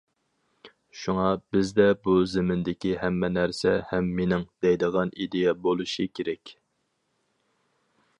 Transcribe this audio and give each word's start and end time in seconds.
شۇڭا، 0.99 1.25
بىزدە‹‹ 1.55 1.89
بۇ 2.07 2.15
زېمىندىكى 2.31 2.93
ھەممە 3.01 3.29
نەرسە 3.33 3.75
ھەم 3.91 4.09
مېنىڭ›› 4.21 4.47
دەيدىغان 4.67 5.13
ئىدىيە 5.19 5.55
بولۇشى 5.67 6.07
كېرەك. 6.21 6.55